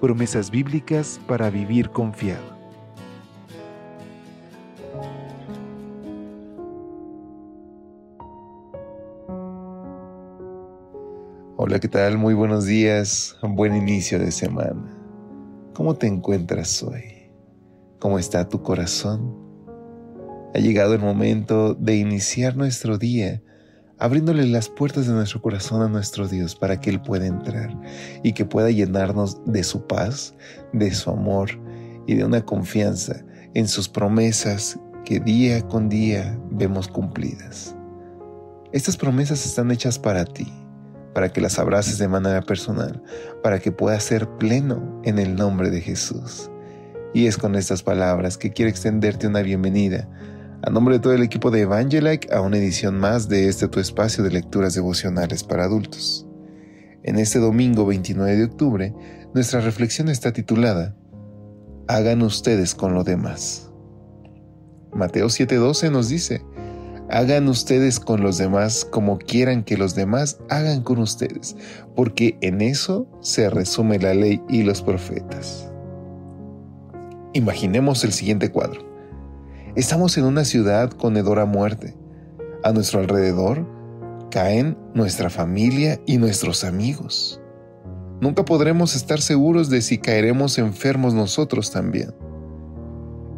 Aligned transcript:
Promesas 0.00 0.50
bíblicas 0.50 1.20
para 1.26 1.50
vivir 1.50 1.90
confiado. 1.90 2.58
Hola, 11.58 11.78
¿qué 11.80 11.88
tal? 11.88 12.16
Muy 12.16 12.32
buenos 12.32 12.64
días. 12.64 13.36
Buen 13.42 13.76
inicio 13.76 14.18
de 14.18 14.32
semana. 14.32 14.90
¿Cómo 15.74 15.94
te 15.94 16.06
encuentras 16.06 16.82
hoy? 16.82 17.30
¿Cómo 17.98 18.18
está 18.18 18.48
tu 18.48 18.62
corazón? 18.62 19.36
Ha 20.54 20.60
llegado 20.60 20.94
el 20.94 21.00
momento 21.00 21.74
de 21.74 21.96
iniciar 21.96 22.56
nuestro 22.56 22.96
día 22.96 23.42
abriéndole 24.00 24.46
las 24.46 24.68
puertas 24.68 25.06
de 25.06 25.12
nuestro 25.12 25.42
corazón 25.42 25.82
a 25.82 25.88
nuestro 25.88 26.26
Dios 26.26 26.56
para 26.56 26.80
que 26.80 26.90
Él 26.90 27.00
pueda 27.00 27.26
entrar 27.26 27.70
y 28.22 28.32
que 28.32 28.46
pueda 28.46 28.70
llenarnos 28.70 29.38
de 29.44 29.62
su 29.62 29.86
paz, 29.86 30.34
de 30.72 30.92
su 30.92 31.10
amor 31.10 31.50
y 32.06 32.14
de 32.14 32.24
una 32.24 32.44
confianza 32.44 33.22
en 33.54 33.68
sus 33.68 33.88
promesas 33.88 34.78
que 35.04 35.20
día 35.20 35.60
con 35.68 35.88
día 35.88 36.38
vemos 36.50 36.88
cumplidas. 36.88 37.76
Estas 38.72 38.96
promesas 38.96 39.44
están 39.44 39.70
hechas 39.70 39.98
para 39.98 40.24
ti, 40.24 40.50
para 41.12 41.30
que 41.30 41.40
las 41.40 41.58
abraces 41.58 41.98
de 41.98 42.08
manera 42.08 42.40
personal, 42.40 43.02
para 43.42 43.58
que 43.58 43.72
puedas 43.72 44.04
ser 44.04 44.28
pleno 44.38 45.02
en 45.04 45.18
el 45.18 45.36
nombre 45.36 45.70
de 45.70 45.80
Jesús. 45.80 46.50
Y 47.12 47.26
es 47.26 47.36
con 47.36 47.54
estas 47.54 47.82
palabras 47.82 48.38
que 48.38 48.52
quiero 48.52 48.70
extenderte 48.70 49.26
una 49.26 49.42
bienvenida 49.42 50.08
a 50.62 50.70
nombre 50.70 50.96
de 50.96 51.00
todo 51.00 51.14
el 51.14 51.22
equipo 51.22 51.50
de 51.50 51.62
Evangelike, 51.62 52.30
a 52.32 52.42
una 52.42 52.58
edición 52.58 52.98
más 52.98 53.28
de 53.28 53.48
este 53.48 53.68
tu 53.68 53.80
espacio 53.80 54.22
de 54.22 54.30
lecturas 54.30 54.74
devocionales 54.74 55.42
para 55.42 55.64
adultos. 55.64 56.26
En 57.02 57.18
este 57.18 57.38
domingo 57.38 57.86
29 57.86 58.36
de 58.36 58.44
octubre, 58.44 58.94
nuestra 59.32 59.60
reflexión 59.60 60.08
está 60.08 60.32
titulada 60.32 60.94
Hagan 61.88 62.22
ustedes 62.22 62.74
con 62.74 62.92
lo 62.94 63.04
demás. 63.04 63.70
Mateo 64.92 65.28
7:12 65.28 65.90
nos 65.90 66.08
dice, 66.08 66.42
Hagan 67.08 67.48
ustedes 67.48 67.98
con 67.98 68.22
los 68.22 68.36
demás 68.36 68.84
como 68.84 69.18
quieran 69.18 69.64
que 69.64 69.78
los 69.78 69.94
demás 69.94 70.38
hagan 70.50 70.82
con 70.82 70.98
ustedes, 70.98 71.56
porque 71.96 72.38
en 72.42 72.60
eso 72.60 73.08
se 73.20 73.48
resume 73.48 73.98
la 73.98 74.14
ley 74.14 74.42
y 74.48 74.62
los 74.62 74.82
profetas. 74.82 75.72
Imaginemos 77.32 78.04
el 78.04 78.12
siguiente 78.12 78.50
cuadro. 78.50 78.89
Estamos 79.76 80.18
en 80.18 80.24
una 80.24 80.44
ciudad 80.44 80.90
con 80.90 81.16
hedor 81.16 81.46
muerte. 81.46 81.94
A 82.64 82.72
nuestro 82.72 82.98
alrededor 82.98 83.64
caen 84.28 84.76
nuestra 84.94 85.30
familia 85.30 86.00
y 86.06 86.18
nuestros 86.18 86.64
amigos. 86.64 87.40
Nunca 88.20 88.44
podremos 88.44 88.96
estar 88.96 89.20
seguros 89.20 89.70
de 89.70 89.80
si 89.80 89.98
caeremos 89.98 90.58
enfermos 90.58 91.14
nosotros 91.14 91.70
también. 91.70 92.12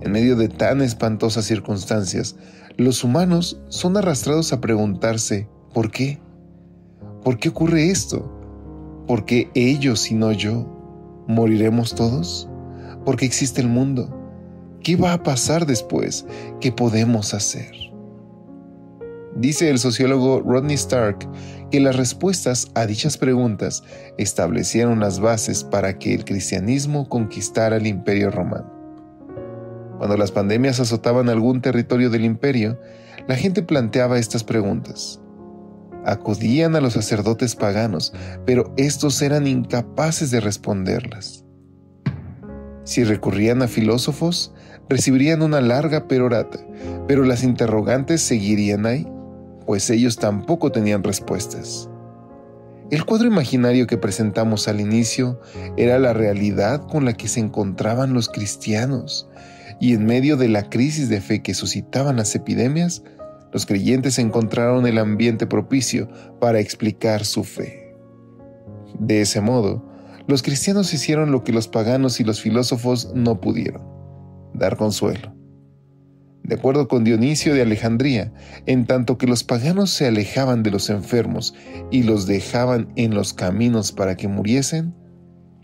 En 0.01 0.11
medio 0.11 0.35
de 0.35 0.49
tan 0.49 0.81
espantosas 0.81 1.45
circunstancias, 1.45 2.37
los 2.79 3.05
humanos 3.05 3.61
son 3.69 3.99
arrastrados 3.99 4.55
a 4.55 4.61
preguntarse, 4.63 5.51
¿por 5.75 5.91
qué? 5.91 6.19
¿Por 7.23 7.39
qué 7.39 7.51
ocurre 7.51 7.91
esto? 7.91 9.05
¿Por 9.07 9.27
qué 9.27 9.51
ellos 9.55 10.11
y 10.11 10.15
no 10.15 10.33
yo? 10.33 10.67
¿Moriremos 11.29 11.95
todos? 11.95 12.49
¿Por 13.05 13.17
qué 13.17 13.27
existe 13.27 13.61
el 13.61 13.69
mundo? 13.69 14.22
¿Qué 14.83 14.97
va 14.97 15.13
a 15.13 15.23
pasar 15.23 15.65
después? 15.65 16.27
¿Qué 16.61 16.73
podemos 16.73 17.35
hacer? 17.35 17.71
Dice 19.37 19.71
el 19.71 19.79
sociólogo 19.79 20.41
Rodney 20.41 20.75
Stark 20.75 21.29
que 21.71 21.79
las 21.79 21.95
respuestas 21.95 22.67
a 22.75 22.85
dichas 22.85 23.17
preguntas 23.17 23.85
establecieron 24.19 24.99
las 24.99 25.21
bases 25.21 25.63
para 25.63 25.99
que 25.99 26.15
el 26.15 26.25
cristianismo 26.25 27.09
conquistara 27.09 27.77
el 27.77 27.87
imperio 27.87 28.31
romano. 28.33 28.71
Cuando 29.99 30.17
las 30.17 30.33
pandemias 30.33 30.81
azotaban 30.81 31.29
algún 31.29 31.61
territorio 31.61 32.11
del 32.11 32.25
imperio, 32.25 32.79
la 33.29 33.37
gente 33.37 33.63
planteaba 33.63 34.19
estas 34.19 34.43
preguntas. 34.43 35.21
Acudían 36.05 36.75
a 36.75 36.81
los 36.81 36.95
sacerdotes 36.95 37.55
paganos, 37.55 38.13
pero 38.45 38.75
estos 38.77 39.23
eran 39.23 39.47
incapaces 39.47 40.33
de 40.33 40.41
responderlas. 40.41 41.45
Si 42.83 43.05
recurrían 43.05 43.63
a 43.63 43.69
filósofos, 43.69 44.53
recibirían 44.89 45.43
una 45.43 45.61
larga 45.61 46.07
perorata, 46.09 46.59
pero 47.07 47.25
las 47.25 47.43
interrogantes 47.43 48.21
seguirían 48.21 48.87
ahí, 48.87 49.07
pues 49.67 49.89
ellos 49.91 50.17
tampoco 50.17 50.73
tenían 50.73 51.03
respuestas. 51.03 51.89
El 52.91 53.07
cuadro 53.07 53.27
imaginario 53.27 53.87
que 53.87 53.97
presentamos 53.97 54.69
al 54.69 54.81
inicio 54.81 55.41
era 55.77 55.99
la 55.99 56.13
realidad 56.13 56.87
con 56.87 57.05
la 57.05 57.15
que 57.15 57.29
se 57.29 57.41
encontraban 57.41 58.13
los 58.13 58.29
cristianos, 58.29 59.29
y 59.81 59.95
en 59.95 60.05
medio 60.05 60.37
de 60.37 60.49
la 60.49 60.69
crisis 60.69 61.09
de 61.09 61.21
fe 61.21 61.43
que 61.43 61.55
suscitaban 61.55 62.17
las 62.17 62.35
epidemias, 62.35 63.03
los 63.51 63.67
creyentes 63.67 64.19
encontraron 64.19 64.87
el 64.87 64.99
ambiente 64.99 65.47
propicio 65.47 66.09
para 66.39 66.61
explicar 66.61 67.25
su 67.25 67.45
fe. 67.45 67.95
De 68.99 69.23
ese 69.23 69.41
modo, 69.41 69.83
los 70.27 70.43
cristianos 70.43 70.93
hicieron 70.95 71.33
lo 71.33 71.43
que 71.43 71.53
los 71.53 71.69
paganos 71.69 72.21
y 72.21 72.25
los 72.25 72.41
filósofos 72.41 73.13
no 73.15 73.41
pudieron 73.41 73.92
dar 74.55 74.77
consuelo. 74.77 75.35
De 76.43 76.57
acuerdo 76.57 76.89
con 76.89 77.05
Dionisio 77.05 77.55
de 77.55 77.63
Alejandría, 77.63 78.33
en 78.67 78.87
tanto 78.87 79.17
que 79.17 79.29
los 79.29 79.45
paganos 79.45 79.91
se 79.91 80.09
alejaban 80.09 80.63
de 80.63 80.73
los 80.73 80.91
enfermos 80.91 81.55
y 81.91 82.03
los 82.03 82.27
dejaban 82.27 82.93
en 82.97 83.15
los 83.15 83.33
caminos 83.33 83.93
para 83.93 84.17
que 84.17 84.27
muriesen, 84.27 84.95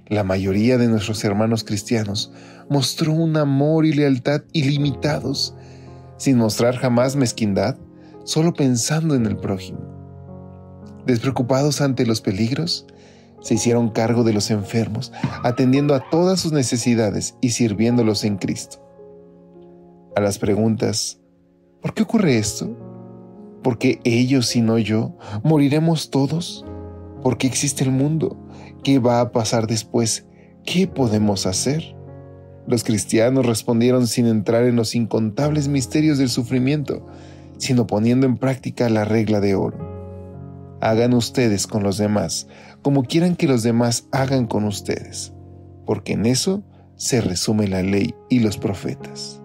la 0.07 0.25
mayoría 0.25 0.79
de 0.79 0.87
nuestros 0.87 1.25
hermanos 1.25 1.65
cristianos 1.65 2.33
mostró 2.71 3.13
un 3.13 3.37
amor 3.37 3.87
y 3.87 3.93
lealtad 3.93 4.43
ilimitados, 4.53 5.55
sin 6.17 6.39
mostrar 6.39 6.77
jamás 6.77 7.17
mezquindad, 7.17 7.77
solo 8.25 8.55
pensando 8.55 9.15
en 9.15 9.27
el 9.27 9.37
prójimo. 9.37 9.81
Despreocupados 11.07 11.81
ante 11.81 12.07
los 12.07 12.21
peligros, 12.21 12.87
se 13.41 13.55
hicieron 13.55 13.91
cargo 13.91 14.25
de 14.25 14.33
los 14.33 14.51
enfermos, 14.51 15.13
atendiendo 15.43 15.95
a 15.95 16.09
todas 16.11 16.41
sus 16.41 16.53
necesidades 16.53 17.37
y 17.41 17.51
sirviéndolos 17.51 18.25
en 18.25 18.37
Cristo. 18.37 18.85
A 20.17 20.21
las 20.21 20.39
preguntas, 20.39 21.21
¿por 21.81 21.95
qué 21.95 22.03
ocurre 22.03 22.39
esto? 22.39 22.77
¿Por 23.63 23.79
qué 23.79 24.01
ellos 24.05 24.55
y 24.57 24.61
no 24.61 24.79
yo? 24.79 25.17
¿Moriremos 25.43 26.11
todos? 26.11 26.65
¿Por 27.23 27.39
qué 27.39 27.47
existe 27.47 27.85
el 27.85 27.91
mundo? 27.91 28.37
¿Qué 28.83 28.99
va 28.99 29.21
a 29.21 29.33
pasar 29.33 29.67
después? 29.67 30.27
¿Qué 30.65 30.87
podemos 30.87 31.47
hacer? 31.47 31.97
Los 32.67 32.85
cristianos 32.85 33.47
respondieron 33.47 34.07
sin 34.07 34.27
entrar 34.27 34.65
en 34.65 34.77
los 34.77 34.95
incontables 34.95 35.69
misterios 35.69 36.19
del 36.19 36.29
sufrimiento, 36.29 37.07
sino 37.57 37.87
poniendo 37.87 38.27
en 38.27 38.37
práctica 38.37 38.89
la 38.91 39.05
regla 39.05 39.41
de 39.41 39.55
oro. 39.55 39.88
Hagan 40.81 41.15
ustedes 41.15 41.67
con 41.67 41.83
los 41.83 41.99
demás 41.99 42.47
como 42.83 43.03
quieran 43.03 43.37
que 43.37 43.49
los 43.49 43.63
demás 43.63 44.09
hagan 44.13 44.47
con 44.47 44.65
ustedes, 44.65 45.33
porque 45.85 46.13
en 46.13 46.27
eso 46.27 46.63
se 46.97 47.21
resume 47.21 47.69
la 47.69 47.83
ley 47.83 48.15
y 48.29 48.41
los 48.41 48.57
profetas. 48.57 49.43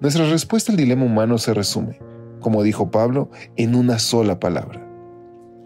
Nuestra 0.00 0.28
respuesta 0.28 0.72
al 0.72 0.78
dilema 0.78 1.04
humano 1.04 1.38
se 1.38 1.54
resume, 1.54 1.98
como 2.40 2.62
dijo 2.62 2.90
Pablo, 2.90 3.30
en 3.56 3.74
una 3.74 3.98
sola 3.98 4.38
palabra. 4.38 4.86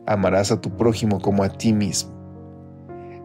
Amarás 0.07 0.51
a 0.51 0.61
tu 0.61 0.77
prójimo 0.77 1.21
como 1.21 1.43
a 1.43 1.49
ti 1.49 1.73
mismo. 1.73 2.19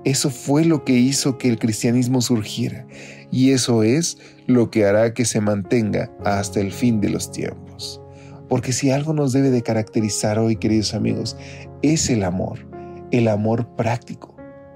Eso 0.03 0.29
fue 0.29 0.65
lo 0.65 0.83
que 0.83 0.93
hizo 0.93 1.37
que 1.37 1.49
el 1.49 1.57
cristianismo 1.57 2.21
surgiera 2.21 2.85
y 3.31 3.51
eso 3.51 3.81
es 3.81 4.19
lo 4.45 4.69
que 4.69 4.85
hará 4.85 5.13
que 5.13 5.25
se 5.25 5.41
mantenga 5.41 6.11
hasta 6.23 6.59
el 6.59 6.71
fin 6.71 7.01
de 7.01 7.09
los 7.09 7.31
tiempos. 7.31 8.01
Porque 8.49 8.73
si 8.73 8.91
algo 8.91 9.13
nos 9.13 9.33
debe 9.33 9.49
de 9.49 9.63
caracterizar 9.63 10.37
hoy, 10.39 10.55
queridos 10.55 10.93
amigos, 10.93 11.35
es 11.81 12.09
el 12.09 12.23
amor, 12.23 12.67
el 13.11 13.27
amor 13.27 13.67
práctico, 13.75 14.35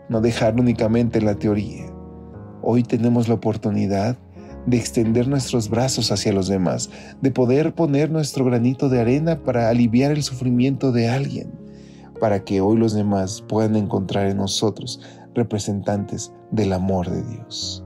no 0.10 0.22
dejarlo 0.22 0.62
únicamente 0.62 1.20
en 1.20 1.26
la 1.26 1.36
teoría. 1.36 1.86
Hoy 2.62 2.84
tenemos 2.84 3.28
la 3.28 3.36
oportunidad 3.36 4.18
de 4.66 4.78
extender 4.78 5.28
nuestros 5.28 5.70
brazos 5.70 6.12
hacia 6.12 6.34
los 6.34 6.48
demás, 6.48 6.90
de 7.22 7.32
poder 7.32 7.74
poner 7.74 8.12
nuestro 8.12 8.46
granito 8.46 8.90
de 8.90 9.02
arena 9.02 9.42
para 9.44 9.70
aliviar 9.70 10.12
el 10.12 10.24
sufrimiento 10.24 10.92
de 10.92 11.10
alguien, 11.10 11.52
para 12.20 12.44
que 12.44 12.62
hoy 12.62 12.78
los 12.78 12.94
demás 12.94 13.44
puedan 13.48 13.76
encontrar 13.76 14.28
en 14.28 14.38
nosotros 14.38 15.02
representantes 15.34 16.34
del 16.52 16.74
amor 16.74 17.10
de 17.10 17.24
Dios. 17.24 17.86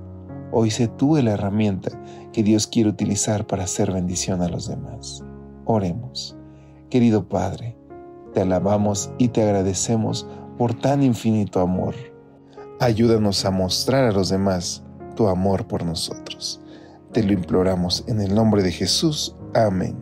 Hoy 0.51 0.71
sé 0.71 0.87
tú 0.87 1.15
la 1.17 1.31
herramienta 1.31 1.91
que 2.31 2.43
Dios 2.43 2.67
quiere 2.67 2.89
utilizar 2.89 3.45
para 3.45 3.63
hacer 3.63 3.91
bendición 3.91 4.41
a 4.41 4.49
los 4.49 4.67
demás. 4.67 5.23
Oremos. 5.65 6.35
Querido 6.89 7.27
Padre, 7.27 7.77
te 8.33 8.41
alabamos 8.41 9.11
y 9.17 9.29
te 9.29 9.43
agradecemos 9.43 10.27
por 10.57 10.73
tan 10.73 11.03
infinito 11.03 11.59
amor. 11.59 11.95
Ayúdanos 12.79 13.45
a 13.45 13.51
mostrar 13.51 14.05
a 14.05 14.11
los 14.11 14.29
demás 14.29 14.83
tu 15.15 15.27
amor 15.27 15.67
por 15.67 15.85
nosotros. 15.85 16.61
Te 17.11 17.23
lo 17.23 17.33
imploramos 17.33 18.03
en 18.07 18.19
el 18.21 18.33
nombre 18.33 18.63
de 18.63 18.71
Jesús. 18.71 19.35
Amén. 19.53 19.95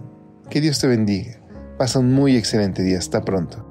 Que 0.50 0.62
Dios 0.62 0.80
te 0.80 0.88
bendiga. 0.88 1.42
Pasa 1.78 2.00
un 2.00 2.14
muy 2.14 2.36
excelente 2.36 2.84
día. 2.84 2.98
Hasta 2.98 3.22
pronto. 3.22 3.66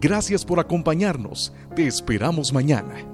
Gracias 0.00 0.44
por 0.44 0.60
acompañarnos. 0.60 1.52
Te 1.74 1.86
esperamos 1.86 2.52
mañana. 2.52 3.13